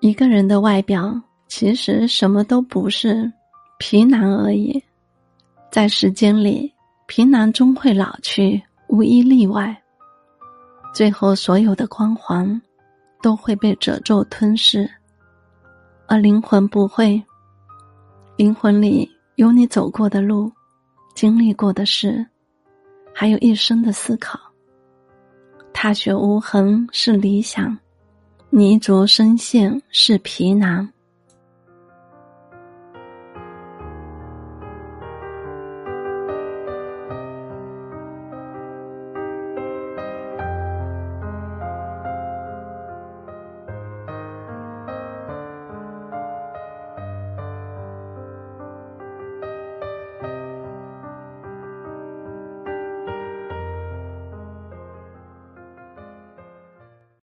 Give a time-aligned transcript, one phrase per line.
[0.00, 3.30] 一个人的外表其实什么都不是，
[3.78, 4.82] 皮囊而已。
[5.70, 6.72] 在时间里，
[7.06, 9.76] 皮囊终会老去，无一例外。
[10.94, 12.60] 最后，所有的光环
[13.20, 14.88] 都会被褶皱吞噬，
[16.06, 17.22] 而灵魂不会。
[18.36, 20.50] 灵魂里有你走过的路，
[21.14, 22.24] 经历过的事，
[23.12, 24.38] 还有一生的思考。
[25.72, 27.76] 踏雪无痕是理想。
[28.50, 30.88] 泥足深陷是皮囊。